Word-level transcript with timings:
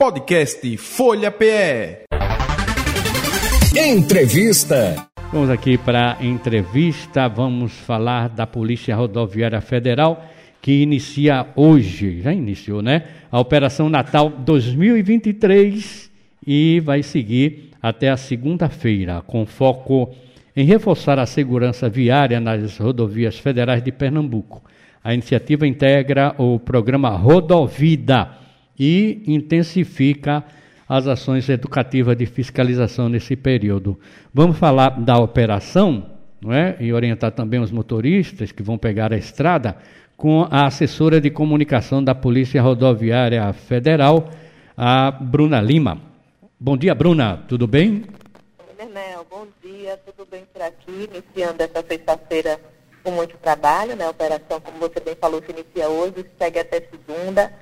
Podcast 0.00 0.78
Folha 0.78 1.30
PE. 1.30 2.04
Entrevista. 3.76 5.06
Vamos 5.30 5.50
aqui 5.50 5.76
para 5.76 6.16
a 6.18 6.24
entrevista. 6.24 7.28
Vamos 7.28 7.72
falar 7.72 8.30
da 8.30 8.46
Polícia 8.46 8.96
Rodoviária 8.96 9.60
Federal 9.60 10.24
que 10.62 10.80
inicia 10.80 11.48
hoje, 11.54 12.22
já 12.22 12.32
iniciou, 12.32 12.80
né? 12.80 13.08
A 13.30 13.38
Operação 13.38 13.90
Natal 13.90 14.30
2023 14.30 16.10
e 16.46 16.80
vai 16.80 17.02
seguir 17.02 17.72
até 17.82 18.08
a 18.08 18.16
segunda-feira, 18.16 19.20
com 19.26 19.44
foco 19.44 20.14
em 20.56 20.64
reforçar 20.64 21.18
a 21.18 21.26
segurança 21.26 21.90
viária 21.90 22.40
nas 22.40 22.78
rodovias 22.78 23.38
federais 23.38 23.84
de 23.84 23.92
Pernambuco. 23.92 24.62
A 25.04 25.12
iniciativa 25.12 25.66
integra 25.66 26.34
o 26.38 26.58
programa 26.58 27.10
Rodovida 27.10 28.39
e 28.80 29.22
intensifica 29.26 30.42
as 30.88 31.06
ações 31.06 31.46
educativas 31.50 32.16
de 32.16 32.24
fiscalização 32.24 33.10
nesse 33.10 33.36
período. 33.36 34.00
Vamos 34.32 34.56
falar 34.56 34.98
da 34.98 35.18
operação, 35.18 36.06
não 36.40 36.50
é? 36.50 36.76
E 36.80 36.90
orientar 36.90 37.30
também 37.32 37.60
os 37.60 37.70
motoristas 37.70 38.50
que 38.50 38.62
vão 38.62 38.78
pegar 38.78 39.12
a 39.12 39.18
estrada 39.18 39.76
com 40.16 40.48
a 40.50 40.66
assessora 40.66 41.20
de 41.20 41.30
comunicação 41.30 42.02
da 42.02 42.14
Polícia 42.14 42.62
Rodoviária 42.62 43.52
Federal, 43.52 44.30
a 44.74 45.10
Bruna 45.10 45.60
Lima. 45.60 46.00
Bom 46.58 46.74
dia, 46.74 46.94
Bruna. 46.94 47.44
Tudo 47.46 47.66
bem? 47.66 48.04
Nenel, 48.78 49.26
bom 49.30 49.46
dia. 49.62 49.98
Tudo 50.06 50.26
bem 50.30 50.44
por 50.52 50.62
aqui? 50.62 51.08
Iniciando 51.12 51.62
essa 51.62 51.84
sexta-feira 51.86 52.58
com 53.04 53.10
muito 53.10 53.36
trabalho, 53.38 53.94
né? 53.94 54.06
A 54.06 54.10
operação, 54.10 54.58
como 54.58 54.78
você 54.78 55.00
bem 55.00 55.14
falou, 55.20 55.42
se 55.44 55.52
inicia 55.52 55.88
hoje, 55.88 56.24
segue 56.38 56.58
até 56.58 56.80
segunda. 56.80 57.52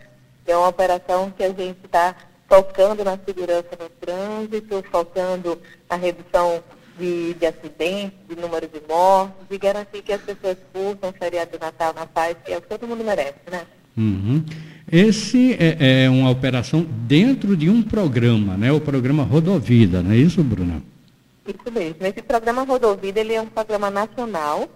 É 0.51 0.57
uma 0.57 0.69
operação 0.69 1.31
que 1.31 1.43
a 1.43 1.49
gente 1.49 1.79
está 1.85 2.17
focando 2.49 3.05
na 3.05 3.19
segurança 3.19 3.69
no 3.79 3.89
trânsito, 4.01 4.83
focando 4.91 5.59
na 5.89 5.97
redução 5.97 6.63
de, 6.99 7.35
de 7.35 7.47
acidentes, 7.47 8.19
de 8.29 8.35
número 8.35 8.67
de 8.67 8.81
mortes, 8.89 9.47
e 9.51 9.59
garantir 9.59 10.03
que 10.03 10.13
as 10.13 10.23
pessoas 10.23 10.57
curtam 10.73 11.11
o 11.11 11.13
feriado 11.13 11.53
de 11.53 11.59
Natal 11.59 11.93
na 11.95 12.07
paz, 12.07 12.37
que 12.45 12.53
é 12.53 12.59
o 12.59 12.63
que 12.63 12.69
todo 12.69 12.89
mundo 12.89 13.05
merece, 13.05 13.39
né? 13.51 13.67
Uhum. 13.97 14.45
Esse 14.91 15.55
é, 15.55 16.05
é, 16.05 16.11
uma 16.11 16.31
operação 16.31 16.87
dentro 17.07 17.57
de 17.57 17.69
um 17.69 17.83
programa, 17.83 18.57
né? 18.57 18.73
O 18.73 18.81
programa 18.81 19.23
Rodovida, 19.23 20.03
não 20.03 20.13
é 20.13 20.17
isso, 20.17 20.43
Bruna? 20.43 20.83
Isso 21.47 21.73
mesmo. 21.73 22.07
Esse 22.07 22.23
programa 22.23 22.63
Rodovida, 22.63 23.21
ele 23.21 23.35
é 23.35 23.41
um 23.41 23.47
programa 23.47 23.91
nacional 23.91 24.69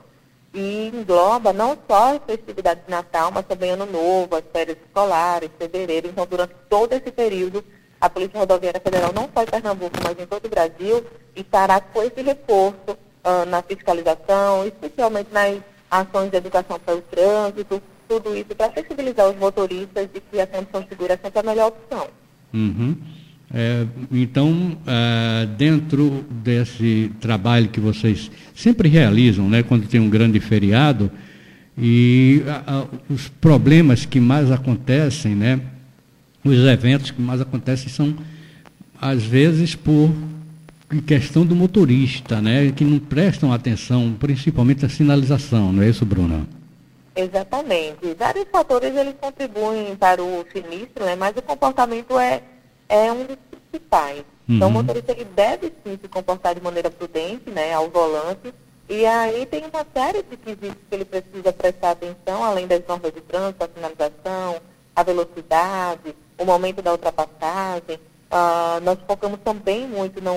e 0.55 0.91
engloba 0.93 1.53
não 1.53 1.77
só 1.89 2.17
a 2.17 2.21
festividade 2.21 2.81
de 2.85 2.91
Natal, 2.91 3.31
mas 3.33 3.47
também 3.47 3.71
Ano 3.71 3.87
Novo, 3.87 4.37
as 4.37 4.45
férias 4.53 4.77
escolares, 4.85 5.51
fevereiro. 5.59 6.09
Então, 6.09 6.27
durante 6.27 6.55
todo 6.69 6.93
esse 6.93 7.11
período, 7.11 7.65
a 8.01 8.11
Polícia 8.11 8.39
Rodoviária 8.39 8.81
Federal, 8.81 9.13
não 9.15 9.29
só 9.33 9.43
em 9.43 9.47
Pernambuco, 9.47 9.97
mas 10.03 10.19
em 10.19 10.27
todo 10.27 10.45
o 10.45 10.51
Brasil, 10.51 11.07
estará 11.35 11.81
com 11.81 12.03
esse 12.03 12.21
reforço 12.21 12.91
uh, 12.91 13.47
na 13.47 13.63
fiscalização, 13.63 14.67
especialmente 14.67 15.33
nas 15.33 15.59
ações 15.91 16.31
de 16.31 16.37
educação 16.37 16.79
para 16.79 16.97
o 16.97 17.03
trânsito, 17.03 17.83
tudo 18.09 18.37
isso 18.37 18.55
para 18.55 18.73
sensibilizar 18.73 19.31
os 19.31 19.37
motoristas 19.37 20.09
de 20.13 20.21
que 20.21 20.41
a 20.41 20.47
condição 20.47 20.85
segura 20.87 21.15
é 21.15 21.17
sempre 21.17 21.39
a 21.39 21.43
melhor 21.43 21.69
opção. 21.69 22.09
Uhum. 22.53 22.97
É, 23.55 23.85
então, 24.11 24.79
é, 24.87 25.47
dentro 25.59 26.25
desse 26.31 27.11
trabalho 27.21 27.69
que 27.69 27.79
vocês 27.79 28.31
sempre 28.55 28.89
realizam, 28.89 29.49
né, 29.49 29.63
quando 29.63 29.87
tem 29.87 30.01
um 30.01 30.09
grande 30.09 30.41
feriado, 30.41 31.11
e 31.77 32.43
os 33.09 33.29
problemas 33.29 34.07
que 34.07 34.21
mais 34.21 34.51
acontecem, 34.51 35.35
né, 35.35 35.61
os 36.43 36.59
eventos 36.59 37.11
que 37.11 37.21
mais 37.21 37.41
acontecem 37.41 37.89
são, 37.89 38.15
às 39.01 39.23
vezes, 39.23 39.75
por 39.75 40.11
questão 41.07 41.45
do 41.45 41.55
motorista, 41.55 42.41
né, 42.41 42.73
que 42.73 42.85
não 42.85 42.99
prestam 42.99 43.53
atenção, 43.53 44.15
principalmente 44.19 44.87
a 44.87 44.89
sinalização, 44.89 45.73
não 45.73 45.83
é 45.83 45.91
isso, 45.91 46.07
Bruna? 46.07 46.47
Exatamente. 47.15 48.15
Vários 48.19 48.47
fatores 48.51 48.97
eles 48.97 49.15
contribuem 49.21 49.95
para 49.97 50.23
o 50.23 50.45
sinistro, 50.51 51.05
né, 51.05 51.17
mas 51.17 51.37
o 51.37 51.43
comportamento 51.43 52.19
é 52.19 52.43
é 52.93 53.11
um 53.11 53.25
dos 53.25 53.39
principais. 53.51 54.19
Uhum. 54.47 54.57
Então, 54.57 54.69
o 54.69 54.71
motorista 54.71 55.13
ele 55.13 55.25
deve 55.25 55.73
sim 55.83 55.99
se 56.01 56.09
comportar 56.09 56.55
de 56.55 56.61
maneira 56.61 56.91
prudente, 56.91 57.51
né, 57.51 57.73
ao 57.73 57.89
volante. 57.89 58.53
E 58.89 59.07
aí 59.07 59.47
tem 59.47 59.65
uma 59.65 59.87
série 59.95 60.23
de 60.23 60.37
quesitos 60.37 60.77
que 60.89 60.95
ele 60.95 61.07
precisa 61.07 61.53
prestar 61.53 61.93
atenção, 61.93 62.45
além 62.45 62.67
das 62.67 62.87
normas 62.87 63.15
de 63.15 63.23
trânsito, 63.23 63.65
a 63.65 63.69
sinalização, 63.75 64.61
a 64.95 65.03
velocidade, 65.03 66.15
o 66.37 66.45
momento 66.45 66.83
da 66.83 66.93
ultrapassagem. 66.93 67.99
Uh, 68.31 68.81
nós 68.83 68.99
focamos 69.07 69.41
também 69.43 69.87
muito 69.87 70.21
no, 70.21 70.35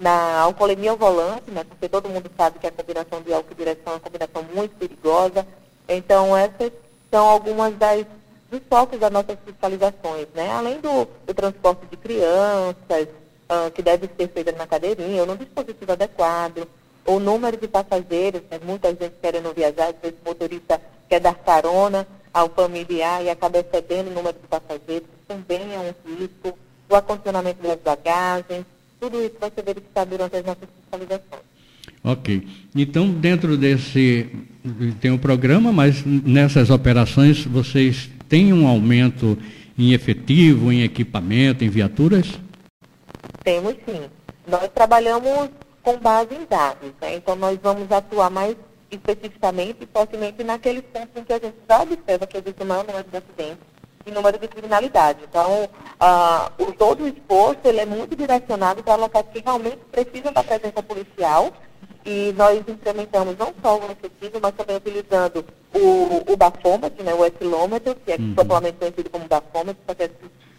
na 0.00 0.40
alcoolemia 0.40 0.92
ao 0.92 0.96
volante, 0.96 1.50
né, 1.50 1.64
porque 1.64 1.88
todo 1.88 2.08
mundo 2.08 2.30
sabe 2.36 2.58
que 2.58 2.66
a 2.66 2.72
combinação 2.72 3.20
de 3.20 3.34
álcool 3.34 3.52
e 3.52 3.56
direção 3.56 3.92
é 3.92 3.96
uma 3.96 4.00
combinação 4.00 4.42
muito 4.54 4.76
perigosa. 4.76 5.46
Então, 5.86 6.34
essas 6.34 6.72
são 7.10 7.26
algumas 7.26 7.74
das 7.74 8.06
dos 8.52 8.60
focos 8.68 9.00
das 9.00 9.10
nossas 9.10 9.38
fiscalizações, 9.46 10.28
né? 10.34 10.50
Além 10.50 10.78
do, 10.78 11.08
do 11.26 11.32
transporte 11.32 11.86
de 11.90 11.96
crianças, 11.96 13.08
uh, 13.48 13.70
que 13.74 13.82
deve 13.82 14.10
ser 14.14 14.28
feita 14.28 14.52
na 14.52 14.66
cadeirinha 14.66 15.22
ou 15.22 15.26
no 15.26 15.38
dispositivo 15.38 15.92
adequado, 15.92 16.68
o 17.06 17.18
número 17.18 17.56
de 17.56 17.66
passageiros, 17.66 18.42
né? 18.50 18.60
gente 19.00 19.14
querendo 19.22 19.54
viajar, 19.54 19.88
às 19.88 19.96
vezes 20.02 20.18
o 20.22 20.28
motorista 20.28 20.78
quer 21.08 21.18
dar 21.18 21.34
carona 21.34 22.06
ao 22.32 22.50
familiar 22.50 23.24
e 23.24 23.30
acaba 23.30 23.58
excedendo 23.58 24.10
o 24.10 24.14
número 24.14 24.36
de 24.38 24.46
passageiros, 24.46 25.08
também 25.26 25.74
é 25.74 25.78
um 25.78 26.18
risco, 26.18 26.56
o 26.90 26.94
acondicionamento 26.94 27.62
das 27.62 27.80
bagagens, 27.80 28.66
tudo 29.00 29.20
isso 29.22 29.36
vai 29.40 29.50
ser 29.50 29.62
verificado 29.62 30.10
durante 30.10 30.36
as 30.36 30.44
nossas 30.44 30.68
fiscalizações. 30.78 31.42
Ok. 32.04 32.46
Então, 32.74 33.10
dentro 33.10 33.56
desse. 33.56 34.28
Tem 35.00 35.10
um 35.10 35.18
programa, 35.18 35.72
mas 35.72 36.04
nessas 36.04 36.70
operações 36.70 37.44
vocês 37.44 38.08
tem 38.32 38.50
um 38.50 38.66
aumento 38.66 39.36
em 39.78 39.92
efetivo, 39.92 40.72
em 40.72 40.82
equipamento, 40.82 41.64
em 41.64 41.68
viaturas? 41.68 42.40
Temos 43.44 43.74
sim. 43.86 44.08
Nós 44.48 44.70
trabalhamos 44.74 45.50
com 45.82 45.98
base 45.98 46.34
em 46.34 46.46
dados, 46.48 46.92
né? 46.98 47.16
então 47.16 47.36
nós 47.36 47.58
vamos 47.62 47.92
atuar 47.92 48.30
mais 48.30 48.56
especificamente 48.90 49.80
e 49.82 49.86
fortemente 49.86 50.42
naqueles 50.42 50.80
pontos 50.80 51.10
em 51.14 51.24
que 51.24 51.32
a 51.34 51.38
gente 51.38 51.56
já 51.68 51.82
observa 51.82 52.26
que 52.26 52.38
existe 52.38 52.64
maior 52.64 52.86
número 52.86 53.04
de 53.06 53.16
acidentes 53.18 53.66
e 54.06 54.10
número 54.10 54.38
de 54.38 54.48
criminalidade. 54.48 55.18
Então, 55.28 55.64
uh, 55.64 56.62
o, 56.62 56.72
todo 56.72 57.04
o 57.04 57.08
esforço 57.08 57.60
ele 57.64 57.80
é 57.80 57.86
muito 57.86 58.16
direcionado 58.16 58.82
para 58.82 58.96
locais 58.96 59.26
que 59.30 59.40
realmente 59.40 59.80
precisam 59.90 60.32
da 60.32 60.42
presença 60.42 60.82
policial 60.82 61.52
e 62.02 62.32
nós 62.34 62.62
implementamos 62.66 63.36
não 63.36 63.52
só 63.62 63.78
o 63.78 63.92
efetivo, 63.92 64.40
mas 64.40 64.54
também 64.54 64.76
utilizando 64.76 65.44
o, 65.74 66.32
o 66.32 66.36
bafômetro, 66.36 67.02
né, 67.04 67.14
o 67.14 67.24
etilômetro, 67.24 67.94
que 68.04 68.12
é 68.12 68.16
uhum. 68.16 68.34
popularmente 68.34 68.76
conhecido 68.78 69.10
como 69.10 69.26
bafômetro, 69.26 69.82
para 69.86 70.08
que 70.08 70.10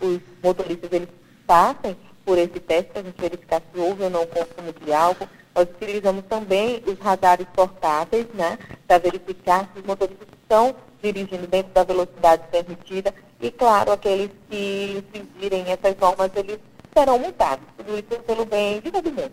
os 0.01 0.19
motoristas 0.44 0.91
eles 0.91 1.09
passem 1.46 1.96
por 2.25 2.38
esse 2.38 2.59
teste 2.59 2.91
para 2.91 3.01
a 3.01 3.03
gente 3.03 3.19
verificar 3.19 3.62
se 3.62 3.79
houve 3.79 4.03
ou 4.03 4.09
não 4.09 4.25
consumo 4.25 4.74
de 4.84 4.94
álcool. 4.94 5.28
Nós 5.56 5.68
utilizamos 5.69 6.24
também 6.28 6.81
os 6.88 6.97
radares 7.00 7.46
portáteis, 7.53 8.25
né, 8.34 8.57
para 8.88 8.97
verificar 8.97 9.69
se 9.74 9.79
os 9.79 9.85
motoristas 9.85 10.28
estão 10.41 10.75
dirigindo 11.01 11.45
dentro 11.47 11.72
da 11.74 11.84
velocidade 11.84 12.44
permitida 12.50 13.13
e, 13.41 13.51
claro, 13.51 13.91
aqueles 13.91 14.30
que 14.50 15.03
infringirem 15.03 15.66
essas 15.68 15.97
normas, 16.00 16.31
eles 16.35 16.59
serão 16.95 17.19
multados. 17.19 17.66
Tudo 17.78 17.94
isso 17.94 18.24
pelo 18.24 18.45
bem 18.45 18.80
de 18.80 18.90
todo 18.90 19.12
mundo. 19.12 19.31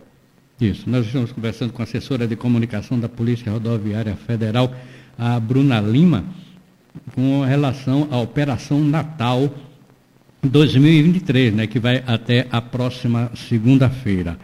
Isso, 0.59 0.87
nós 0.89 1.05
estamos 1.05 1.31
conversando 1.31 1.71
com 1.73 1.81
a 1.81 1.85
assessora 1.85 2.27
de 2.27 2.35
comunicação 2.35 2.99
da 2.99 3.07
Polícia 3.07 3.51
Rodoviária 3.51 4.15
Federal, 4.15 4.69
a 5.17 5.39
Bruna 5.39 5.79
Lima, 5.79 6.23
com 7.15 7.41
relação 7.41 8.07
à 8.11 8.17
Operação 8.17 8.79
Natal 8.83 9.53
2023, 10.43 11.53
né, 11.53 11.67
que 11.67 11.79
vai 11.79 12.03
até 12.05 12.47
a 12.51 12.61
próxima 12.61 13.31
segunda-feira. 13.35 14.37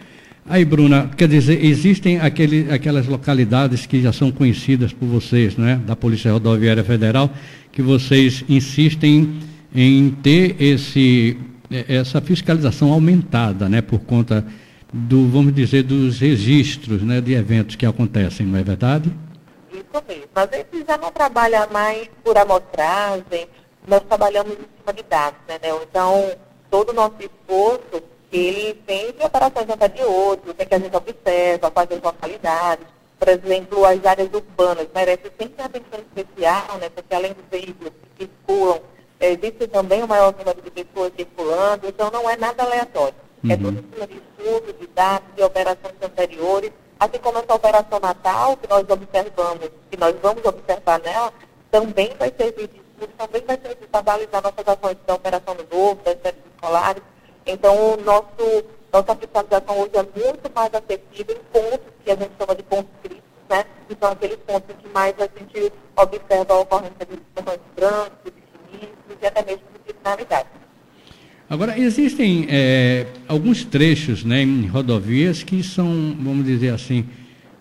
Aí, 0.49 0.63
Bruna, 0.63 1.09
quer 1.17 1.27
dizer, 1.27 1.63
existem 1.63 2.19
aquele, 2.19 2.71
aquelas 2.71 3.05
localidades 3.05 3.85
que 3.85 4.01
já 4.01 4.13
são 4.13 4.31
conhecidas 4.31 4.93
por 4.93 5.05
vocês, 5.07 5.57
né, 5.57 5.81
da 5.85 5.95
Polícia 5.95 6.31
Rodoviária 6.31 6.83
Federal, 6.83 7.29
que 7.71 7.81
vocês 7.81 8.45
insistem 8.47 9.39
em 9.75 10.09
ter 10.09 10.55
esse, 10.59 11.37
essa 11.69 12.21
fiscalização 12.21 12.93
aumentada, 12.93 13.67
né, 13.67 13.81
por 13.81 13.99
conta 13.99 14.45
do, 14.93 15.27
vamos 15.27 15.53
dizer, 15.53 15.83
dos 15.83 16.19
registros 16.19 17.01
né, 17.01 17.19
de 17.19 17.33
eventos 17.33 17.75
que 17.75 17.85
acontecem, 17.85 18.45
não 18.45 18.57
é 18.57 18.63
verdade? 18.63 19.11
Isso 19.77 20.03
mesmo. 20.07 20.29
A 20.35 20.45
gente 20.45 20.85
já 20.85 20.97
não 20.97 21.11
trabalha 21.11 21.67
mais 21.67 22.09
por 22.23 22.37
amostragem, 22.37 23.47
nós 23.87 24.01
trabalhamos 24.01 24.53
em 24.53 24.67
cima 24.79 24.93
de 24.93 25.03
dados, 25.03 25.39
né? 25.47 25.59
Então, 25.83 26.35
todo 26.69 26.89
o 26.89 26.93
nosso 26.93 27.15
esforço, 27.19 28.03
ele 28.31 28.73
tem 28.85 29.13
de 29.13 29.23
operações 29.23 29.69
anteriores, 29.69 30.43
o 30.47 30.53
que 30.53 30.73
a 30.73 30.79
gente 30.79 30.95
observa, 30.95 31.71
quais 31.71 31.91
as 31.91 32.01
localidades. 32.01 32.85
Por 33.19 33.29
exemplo, 33.29 33.85
as 33.85 34.05
áreas 34.05 34.29
urbanas 34.33 34.87
merecem 34.93 35.31
sempre 35.39 35.63
atenção 35.63 35.99
especial, 35.99 36.77
né? 36.79 36.89
Porque 36.89 37.15
além 37.15 37.33
dos 37.33 37.45
veículos 37.49 37.93
que 38.15 38.25
circulam 38.25 38.81
existe 39.19 39.67
também 39.67 40.03
o 40.03 40.07
maior 40.07 40.33
número 40.37 40.61
de 40.61 40.69
pessoas 40.69 41.11
circulando, 41.15 41.87
então 41.87 42.11
não 42.11 42.29
é 42.29 42.37
nada 42.37 42.63
aleatório. 42.63 43.15
É 43.43 43.47
uhum. 43.47 43.51
É 43.53 43.57
tudo 43.57 43.79
em 43.79 43.93
cima 43.93 44.07
de 44.07 44.15
estudos, 44.15 44.79
de 44.79 44.87
dados, 44.87 45.27
de 45.35 45.43
operações 45.43 45.95
anteriores, 46.01 46.71
assim 46.99 47.19
como 47.19 47.37
essa 47.39 47.53
operação 47.53 47.99
Natal, 47.99 48.57
que 48.57 48.67
nós 48.67 48.85
observamos, 48.89 49.69
que 49.89 49.97
nós 49.97 50.15
vamos 50.21 50.43
observar 50.45 50.99
nela, 50.99 51.33
também 51.71 52.13
vai 52.17 52.33
servir 52.37 52.67
de 52.67 52.77
estudo, 52.77 53.13
também 53.17 53.43
vai 53.45 53.59
servir 53.59 53.87
para 53.87 54.01
balizar 54.01 54.41
nossas 54.41 54.67
ações 54.67 54.97
da 55.05 55.13
operação 55.15 55.55
do 55.55 55.75
novo, 55.75 56.01
das 56.03 56.19
séries 56.21 56.41
escolares. 56.53 57.03
Então, 57.45 57.93
o 57.93 57.97
nosso, 57.97 58.65
nossa 58.91 59.15
fiscalização 59.15 59.79
hoje 59.79 59.91
é 59.95 60.03
muito 60.03 60.51
mais 60.53 60.73
acessível 60.73 61.35
em 61.35 61.43
pontos 61.51 61.93
que 62.03 62.11
a 62.11 62.15
gente 62.15 62.31
chama 62.37 62.55
de 62.55 62.63
pontos 62.63 62.91
críticos, 63.01 63.29
né? 63.49 63.65
Que 63.87 63.97
são 63.99 64.11
aqueles 64.11 64.37
pontos 64.37 64.75
que 64.75 64.89
mais 64.89 65.15
a 65.19 65.29
gente 65.37 65.73
observa 65.95 66.53
a 66.53 66.59
ocorrência 66.59 67.05
de 67.05 67.15
situações 67.15 67.61
trânsito, 67.75 68.31
de 68.31 68.43
sinistros 68.51 69.17
e 69.21 69.25
até 69.25 69.45
mesmo 69.45 69.63
de 69.73 69.79
criminalidade. 69.93 70.56
Agora, 71.49 71.79
existem 71.79 72.45
é, 72.49 73.07
alguns 73.27 73.63
trechos 73.63 74.23
né, 74.25 74.41
em 74.41 74.67
rodovias 74.67 75.43
que 75.43 75.63
são, 75.63 76.15
vamos 76.19 76.45
dizer 76.45 76.73
assim, 76.73 77.07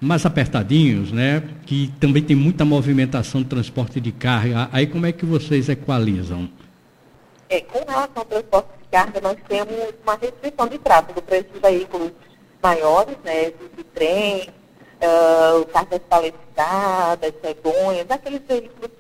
mais 0.01 0.27
apertadinhos, 0.27 1.13
né? 1.13 1.43
Que 1.65 1.93
também 2.01 2.23
tem 2.23 2.37
muita 2.37 2.65
movimentação 2.65 3.43
de 3.43 3.49
transporte 3.49 4.01
de 4.01 4.11
carga. 4.11 4.69
Aí 4.73 4.87
como 4.87 5.07
é 5.07 5.13
que 5.13 5.25
vocês 5.25 5.69
equalizam? 5.69 6.49
É, 7.49 7.61
com 7.61 7.79
relação 7.79 8.11
ao 8.17 8.25
transporte 8.25 8.69
de 8.83 8.89
carga, 8.91 9.21
nós 9.21 9.37
temos 9.49 9.95
uma 10.03 10.17
restrição 10.17 10.69
de 10.69 10.79
tráfego 10.79 11.23
para 11.23 11.39
esses 11.39 11.61
veículos 11.63 12.11
maiores, 12.63 13.17
né? 13.25 13.53
De, 13.77 13.85
trem, 13.85 14.49
uh, 15.01 15.65
cargas 15.67 16.01
paletizadas, 16.09 17.33
cegonhas, 17.41 18.11
aqueles 18.11 18.43
veículos 18.47 18.91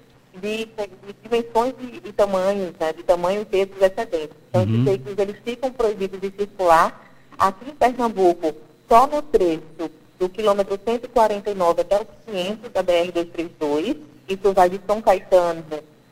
de, 0.40 0.66
de 0.66 1.12
dimensões 1.22 1.74
e, 2.04 2.12
tamanhos, 2.12 2.72
né, 2.78 2.92
de 2.92 3.02
tamanho 3.02 3.42
e 3.42 3.44
pesos 3.44 3.80
excedentes. 3.80 4.36
Então, 4.48 4.62
uhum. 4.62 4.72
esses 4.72 4.84
veículos 4.84 5.18
eles 5.18 5.36
ficam 5.44 5.72
proibidos 5.72 6.20
de 6.20 6.30
circular. 6.30 7.04
Aqui 7.38 7.70
em 7.70 7.74
Pernambuco, 7.74 8.54
só 8.88 9.06
no 9.06 9.20
trecho 9.20 9.90
do 10.18 10.28
quilômetro 10.28 10.78
149 10.82 11.82
até 11.82 12.00
o 12.00 12.06
500 12.26 12.72
da 12.72 12.82
BR-232, 12.82 13.98
isso 14.28 14.52
vai 14.52 14.70
de 14.70 14.80
São 14.86 15.02
Caetano 15.02 15.64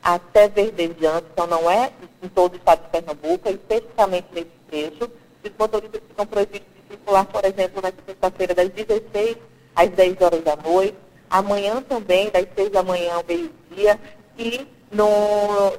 até 0.02 0.48
Verdejante, 0.48 1.26
então 1.32 1.46
não 1.46 1.70
é 1.70 1.90
em 2.22 2.28
todo 2.28 2.52
o 2.52 2.56
estado 2.56 2.84
de 2.84 2.90
Pernambuco, 2.90 3.48
é 3.48 3.52
especificamente 3.52 4.26
nesse 4.32 4.50
trecho. 4.68 5.10
Os 5.42 5.50
motoristas 5.58 6.02
ficam 6.06 6.26
proibidos 6.26 6.68
de 6.74 6.96
circular, 6.96 7.24
por 7.24 7.44
exemplo, 7.44 7.80
na 7.80 7.92
sexta-feira, 8.06 8.54
das 8.54 8.68
16 8.68 9.36
às 9.74 9.90
10 9.90 10.20
horas 10.20 10.44
da 10.44 10.56
noite. 10.56 10.96
Amanhã 11.34 11.82
também, 11.82 12.30
das 12.30 12.46
6 12.54 12.70
da 12.70 12.80
manhã 12.84 13.14
ao 13.14 13.24
meio-dia. 13.24 13.98
E 14.38 14.64
no, 14.92 15.08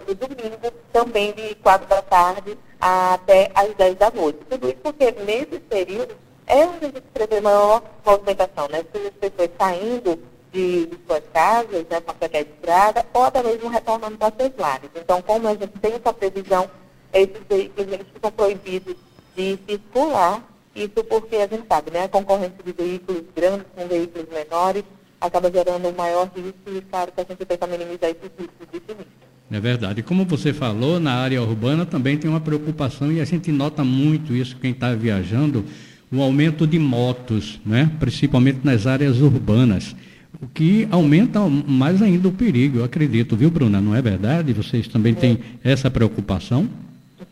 no, 0.05 0.13
domingo, 0.13 0.69
também 0.91 1.31
de 1.31 1.55
4 1.55 1.87
da 1.87 2.01
tarde 2.01 2.57
até 2.77 3.49
às 3.55 3.73
10 3.73 3.95
da 3.95 4.11
noite. 4.11 4.39
Tudo 4.49 4.67
isso 4.67 4.79
porque 4.83 5.13
nesse 5.13 5.57
período 5.61 6.13
é 6.45 6.65
onde 6.65 6.87
a 6.87 6.89
gente 6.89 7.07
prevê 7.13 7.39
maior 7.39 7.81
movimentação, 8.05 8.67
né? 8.67 8.83
Seja 8.91 9.07
as 9.07 9.13
pessoas 9.13 9.49
saindo 9.57 10.19
de, 10.51 10.87
de 10.87 10.99
suas 11.07 11.23
casas, 11.31 11.85
né, 11.89 12.01
para 12.01 12.13
pegar 12.15 12.39
a 12.39 12.41
estrada, 12.41 13.05
ou 13.13 13.23
até 13.23 13.41
mesmo 13.41 13.69
retornando 13.69 14.17
para 14.17 14.33
seus 14.37 14.57
lares. 14.57 14.89
Então, 14.93 15.21
como 15.21 15.47
a 15.47 15.53
gente 15.53 15.79
tem 15.79 15.93
essa 15.93 16.11
previsão, 16.11 16.69
esses 17.13 17.41
veículos 17.47 18.07
ficam 18.13 18.31
proibidos 18.31 18.97
de 19.33 19.57
circular 19.65 20.43
isso 20.75 21.01
porque 21.05 21.37
a 21.37 21.47
gente 21.47 21.65
sabe, 21.69 21.91
né? 21.91 22.03
A 22.03 22.09
concorrência 22.09 22.61
de 22.61 22.73
veículos 22.73 23.23
grandes 23.33 23.65
com 23.73 23.87
veículos 23.87 24.27
menores 24.27 24.83
acaba 25.19 25.51
gerando 25.51 25.87
um 25.87 25.93
maior 25.93 26.29
risco 26.35 26.55
e, 26.67 26.81
claro, 26.81 27.11
que 27.11 27.21
a 27.21 27.25
gente 27.25 27.45
tenta 27.45 27.67
minimizar 27.67 28.09
esses 28.09 28.31
riscos 28.37 28.67
de 28.71 28.79
sinistro. 28.79 29.25
É 29.51 29.59
verdade. 29.59 29.99
E 29.99 30.03
como 30.03 30.25
você 30.25 30.51
falou, 30.51 30.99
na 30.99 31.13
área 31.13 31.41
urbana 31.41 31.85
também 31.85 32.17
tem 32.17 32.29
uma 32.29 32.41
preocupação 32.41 33.11
e 33.11 33.21
a 33.21 33.25
gente 33.25 33.51
nota 33.51 33.83
muito 33.83 34.33
isso, 34.33 34.57
quem 34.57 34.71
está 34.71 34.93
viajando, 34.93 35.63
o 36.11 36.21
aumento 36.21 36.65
de 36.65 36.79
motos, 36.79 37.59
né? 37.65 37.91
principalmente 37.99 38.59
nas 38.63 38.87
áreas 38.87 39.19
urbanas, 39.21 39.95
o 40.41 40.47
que 40.47 40.87
aumenta 40.91 41.39
mais 41.39 42.01
ainda 42.01 42.27
o 42.27 42.31
perigo, 42.31 42.79
eu 42.79 42.83
acredito, 42.83 43.35
viu, 43.35 43.49
Bruna? 43.49 43.79
Não 43.79 43.95
é 43.95 44.01
verdade? 44.01 44.51
Vocês 44.53 44.87
também 44.87 45.13
têm 45.13 45.39
essa 45.63 45.89
preocupação? 45.89 46.67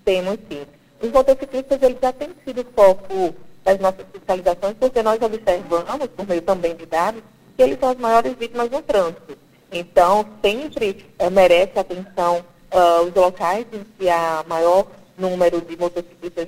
Temos 0.06 0.38
sim. 0.50 0.62
Os 1.02 1.12
motociclistas 1.12 1.82
eles 1.82 1.98
já 2.02 2.14
têm 2.14 2.30
sido 2.46 2.66
foco 2.76 3.36
das 3.64 3.80
nossas 3.80 4.06
fiscalizações, 4.12 4.76
porque 4.80 5.02
nós 5.02 5.22
observamos, 5.22 6.08
por 6.16 6.28
meio 6.28 6.42
também 6.42 6.76
de 6.76 6.86
dados, 6.86 7.22
que 7.56 7.64
eles 7.64 7.80
são 7.80 7.90
as 7.90 7.98
maiores 7.98 8.34
vítimas 8.36 8.70
no 8.70 8.82
trânsito. 8.82 9.38
Então, 9.72 10.26
sempre 10.42 11.06
é, 11.18 11.30
merece 11.30 11.78
atenção 11.80 12.46
uh, 12.72 13.04
os 13.04 13.14
locais 13.14 13.66
em 13.74 13.84
que 13.98 14.10
há 14.10 14.44
maior 14.48 14.88
número 15.18 15.62
de 15.62 15.78
motociclistas 15.78 16.48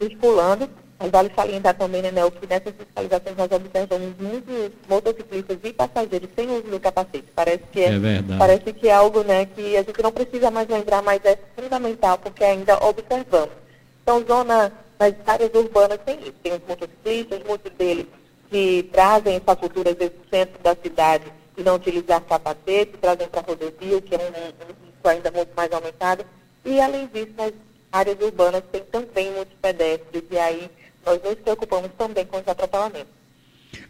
circulando. 0.00 0.68
Mas 0.98 1.10
vale 1.10 1.30
salientar 1.34 1.76
também, 1.76 2.02
né, 2.02 2.12
Nel, 2.12 2.30
que 2.30 2.46
nessas 2.46 2.72
fiscalizações 2.72 3.36
nós 3.36 3.50
observamos 3.50 4.14
muitos 4.18 4.70
motociclistas 4.88 5.58
e 5.62 5.72
passageiros 5.72 6.30
sem 6.36 6.48
uso 6.48 6.62
do 6.62 6.80
capacete. 6.80 7.26
Parece 7.34 7.64
que 7.72 7.80
é, 7.80 7.88
é 7.88 8.38
parece 8.38 8.72
que 8.72 8.88
é 8.88 8.94
algo 8.94 9.22
né, 9.24 9.44
que 9.44 9.76
a 9.76 9.82
gente 9.82 10.02
não 10.02 10.12
precisa 10.12 10.52
mais 10.52 10.68
lembrar, 10.68 11.02
mas 11.02 11.20
é 11.24 11.36
fundamental, 11.56 12.16
porque 12.18 12.44
ainda 12.44 12.78
observamos. 12.84 13.54
Então, 14.02 14.24
zona, 14.24 14.72
nas 14.98 15.14
áreas 15.26 15.50
urbanas 15.52 15.98
tem 16.06 16.20
isso. 16.20 16.34
Tem 16.42 16.52
os 16.52 16.60
motociclistas, 16.66 17.42
muitos 17.44 17.72
deles 17.72 18.06
que 18.50 18.88
trazem 18.92 19.36
essa 19.36 19.56
cultura 19.56 19.94
desse 19.94 20.16
centro 20.30 20.62
da 20.62 20.74
cidade 20.74 21.24
e 21.56 21.62
não 21.62 21.76
utilizar 21.76 22.20
capacete, 22.22 22.98
trazem 23.00 23.28
para 23.28 23.40
a 23.40 23.44
rodovia, 23.44 24.00
que 24.00 24.14
é 24.14 24.18
um, 24.18 24.22
um 24.22 24.86
risco 24.86 25.08
ainda 25.08 25.30
muito 25.30 25.50
mais 25.56 25.72
aumentado. 25.72 26.24
E, 26.64 26.80
além 26.80 27.08
disso, 27.12 27.32
nas 27.36 27.52
áreas 27.92 28.18
urbanas 28.20 28.62
tem 28.72 28.82
também 28.90 29.30
muitos 29.32 29.54
pedestres, 29.60 30.22
e 30.30 30.38
aí 30.38 30.70
nós 31.06 31.22
nos 31.22 31.34
preocupamos 31.34 31.90
também 31.96 32.24
com 32.26 32.38
os 32.38 32.48
atropelamentos. 32.48 33.12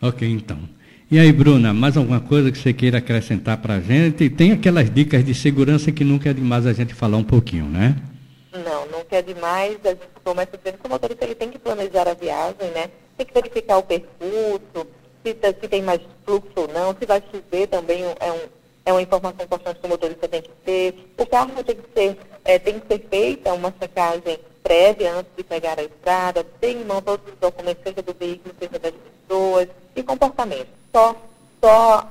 Ok, 0.02 0.28
então. 0.28 0.58
E 1.10 1.18
aí, 1.18 1.32
Bruna, 1.32 1.72
mais 1.72 1.96
alguma 1.96 2.20
coisa 2.20 2.50
que 2.50 2.58
você 2.58 2.72
queira 2.72 2.98
acrescentar 2.98 3.58
para 3.58 3.74
a 3.74 3.80
gente? 3.80 4.28
Tem 4.30 4.52
aquelas 4.52 4.90
dicas 4.90 5.24
de 5.24 5.34
segurança 5.34 5.92
que 5.92 6.02
nunca 6.02 6.30
é 6.30 6.32
demais 6.32 6.66
a 6.66 6.72
gente 6.72 6.94
falar 6.94 7.16
um 7.16 7.24
pouquinho, 7.24 7.66
né? 7.66 7.94
Não, 8.52 8.86
não 8.86 9.04
quer 9.04 9.22
demais. 9.22 9.78
A 9.84 9.90
gente 9.90 10.00
começa 10.22 10.56
dizendo 10.56 10.78
que 10.78 10.86
o 10.86 10.90
motorista 10.90 11.24
ele 11.24 11.34
tem 11.34 11.50
que 11.50 11.58
planejar 11.58 12.08
a 12.08 12.14
viagem, 12.14 12.70
né? 12.74 12.90
Tem 13.16 13.26
que 13.26 13.34
verificar 13.34 13.78
o 13.78 13.82
percurso, 13.82 14.86
se, 15.24 15.36
se 15.60 15.68
tem 15.68 15.82
mais 15.82 16.00
fluxo 16.24 16.52
ou 16.56 16.68
não, 16.68 16.94
se 16.94 17.06
vai 17.06 17.22
chover 17.30 17.66
também 17.68 18.02
é, 18.02 18.32
um, 18.32 18.48
é 18.84 18.92
uma 18.92 19.02
informação 19.02 19.44
importante 19.44 19.80
que 19.80 19.86
o 19.86 19.88
motorista 19.88 20.28
tem 20.28 20.42
que 20.42 20.50
ter. 20.64 20.94
O 21.16 21.26
carro 21.26 21.64
tem 21.64 21.76
que 21.76 21.92
ser, 21.94 22.18
é, 22.44 22.58
tem 22.58 22.78
que 22.78 22.86
ser 22.86 23.06
feita 23.08 23.52
uma 23.52 23.72
checagem 23.80 24.38
prévia 24.62 25.14
antes 25.14 25.32
de 25.36 25.44
pegar 25.44 25.78
a 25.78 25.82
estrada, 25.82 26.44
ter 26.60 26.72
em 26.72 26.84
mão 26.84 27.00
todos 27.00 27.32
os 27.32 27.38
documentos, 27.38 27.82
seja 27.82 28.02
do 28.02 28.14
veículo, 28.14 28.54
seja 28.58 28.78
das 28.78 28.94
pessoas, 28.94 29.68
e 29.94 30.02
comportamento. 30.02 30.68
Só, 30.92 31.16
só 31.62 32.08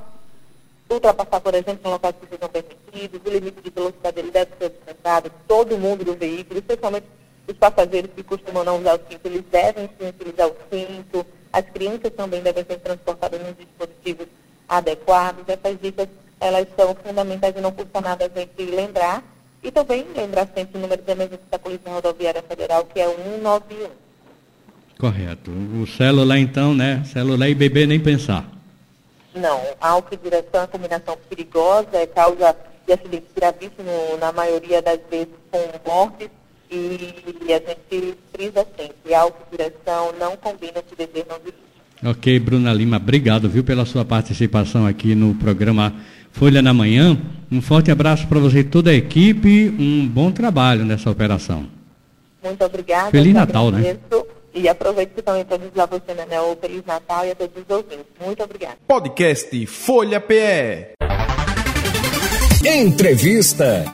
ultrapassar, 0.89 1.41
por 1.41 1.53
exemplo, 1.55 1.79
em 1.83 1.91
locais 1.91 2.15
que 2.19 2.27
sejam 2.27 2.49
permitidos, 2.49 3.21
o 3.25 3.29
limite 3.29 3.61
de 3.61 3.69
velocidade 3.69 4.19
ele 4.19 4.31
deve 4.31 4.51
ser 4.57 4.65
observado, 4.65 5.31
todo 5.47 5.77
mundo 5.77 6.05
do 6.05 6.15
veículo, 6.15 6.59
especialmente 6.59 7.07
os 7.47 7.57
passageiros 7.57 8.11
que 8.15 8.23
costumam 8.23 8.63
não 8.63 8.79
usar 8.79 8.95
o 8.95 9.01
cinto, 9.09 9.25
eles 9.25 9.43
devem 9.51 9.89
sim 9.99 10.07
utilizar 10.07 10.47
o 10.47 10.55
cinto, 10.71 11.25
as 11.51 11.65
crianças 11.65 12.11
também 12.15 12.41
devem 12.41 12.63
ser 12.63 12.79
transportadas 12.79 13.41
nos 13.41 13.55
dispositivos 13.57 14.27
adequados, 14.67 15.43
essas 15.47 15.79
dicas, 15.79 16.07
elas 16.39 16.67
são 16.75 16.95
fundamentais 16.95 17.55
e 17.55 17.61
não 17.61 17.71
custa 17.71 18.01
nada 18.01 18.25
a 18.25 18.39
gente 18.39 18.63
lembrar, 18.63 19.23
e 19.61 19.71
também 19.71 20.05
lembrar 20.15 20.47
sempre 20.53 20.77
o 20.77 20.81
número 20.81 21.01
de 21.01 21.11
emergência 21.11 21.45
da 21.49 21.59
Polícia 21.59 21.91
Rodoviária 21.91 22.43
Federal, 22.43 22.85
que 22.85 22.99
é 22.99 23.07
191. 23.07 23.89
Correto. 24.99 25.51
O 25.51 25.87
celular, 25.87 26.37
então, 26.37 26.73
né? 26.73 27.03
Celular 27.05 27.49
e 27.49 27.55
bebê 27.55 27.85
nem 27.85 27.99
pensar. 27.99 28.45
Não, 29.33 29.61
álcool 29.81 30.13
e 30.13 30.17
direção 30.17 30.63
é 30.63 30.67
combinação 30.67 31.17
perigosa, 31.29 31.97
é 31.97 32.05
causa 32.05 32.55
de 32.85 32.93
acidentes 32.93 33.29
gravíssimos, 33.35 34.19
na 34.19 34.31
maioria 34.31 34.81
das 34.81 34.99
vezes 35.09 35.33
com 35.49 35.89
mortes, 35.89 36.29
e 36.75 37.53
a 37.53 37.59
gente 37.59 38.15
frisa 38.33 38.65
sempre, 38.77 38.95
e 39.05 39.55
direção 39.57 40.13
não 40.19 40.35
combina 40.37 40.83
se 40.87 40.95
beber 40.95 41.25
não 41.29 41.37
dirige. 41.39 41.57
Ok, 42.05 42.39
Bruna 42.39 42.73
Lima, 42.73 42.97
obrigado, 42.97 43.47
viu, 43.47 43.63
pela 43.63 43.85
sua 43.85 44.03
participação 44.03 44.85
aqui 44.85 45.15
no 45.15 45.35
programa 45.35 45.93
Folha 46.31 46.61
na 46.61 46.73
Manhã. 46.73 47.17
Um 47.51 47.61
forte 47.61 47.91
abraço 47.91 48.27
para 48.27 48.39
você 48.39 48.59
e 48.59 48.63
toda 48.63 48.91
a 48.91 48.93
equipe, 48.93 49.69
um 49.79 50.07
bom 50.07 50.31
trabalho 50.31 50.83
nessa 50.83 51.09
operação. 51.09 51.65
Muito 52.43 52.63
obrigada. 52.65 53.09
Feliz 53.11 53.33
Natal, 53.33 53.71
né? 53.71 53.97
E 54.53 54.67
aproveito 54.67 55.21
também 55.21 55.45
para 55.45 55.57
desejar 55.57 55.87
você, 55.87 56.13
né, 56.13 56.39
o 56.41 56.55
Feliz 56.57 56.83
Natal 56.85 57.25
e 57.25 57.31
a 57.31 57.35
todos 57.35 57.55
os 57.63 57.75
ouvintes. 57.75 58.05
Muito 58.23 58.43
obrigada. 58.43 58.77
Podcast 58.87 59.65
Folha 59.65 60.19
PE. 60.19 60.93
Entrevista. 62.65 63.85